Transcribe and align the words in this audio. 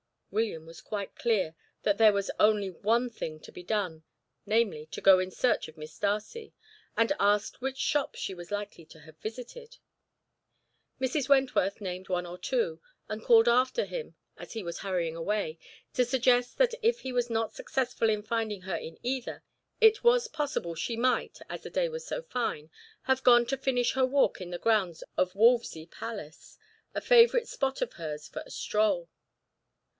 William 0.31 0.65
was 0.65 0.81
quite 0.81 1.13
clear 1.15 1.53
that 1.83 1.97
there 1.97 2.13
was 2.13 2.31
only 2.39 2.71
one 2.71 3.07
thing 3.09 3.39
to 3.41 3.51
be 3.51 3.61
done, 3.61 4.01
namely, 4.45 4.85
to 4.87 5.01
go 5.01 5.19
in 5.19 5.29
search 5.29 5.67
of 5.67 5.77
Miss 5.77 5.99
Darcy, 5.99 6.53
and 6.97 7.11
asked 7.19 7.61
which 7.61 7.77
shops 7.77 8.17
she 8.17 8.33
was 8.33 8.49
likely 8.49 8.85
to 8.85 9.01
have 9.01 9.19
visited. 9.19 9.77
Mrs. 11.01 11.27
Wentworth 11.29 11.81
named 11.81 12.07
one 12.09 12.25
or 12.25 12.37
two, 12.37 12.81
and 13.09 13.23
called 13.23 13.49
after 13.49 13.83
him 13.85 14.15
as 14.37 14.53
he 14.53 14.63
was 14.63 14.79
hurrying 14.79 15.17
away, 15.17 15.59
to 15.93 16.05
suggest 16.05 16.57
that 16.57 16.73
if 16.81 17.01
he 17.01 17.11
was 17.11 17.29
not 17.29 17.53
successful 17.53 18.09
in 18.09 18.23
finding 18.23 18.61
her 18.61 18.75
in 18.77 18.97
either, 19.03 19.43
it 19.81 20.03
was 20.03 20.29
possible 20.29 20.73
she 20.73 20.95
might, 20.95 21.39
as 21.47 21.61
the 21.61 21.69
day 21.69 21.89
was 21.89 22.07
so 22.07 22.23
fine, 22.23 22.71
have 23.03 23.21
gone 23.23 23.45
to 23.45 23.57
finish 23.57 23.93
her 23.93 24.05
walk 24.05 24.39
in 24.41 24.49
the 24.49 24.57
grounds 24.57 25.03
of 25.17 25.33
Wolvesey 25.35 25.85
Palace, 25.85 26.57
a 26.95 27.01
favourite 27.01 27.49
spot 27.49 27.81
of 27.81 27.93
hers 27.93 28.27
for 28.29 28.41
a 28.45 28.49
stroll. 28.49 29.09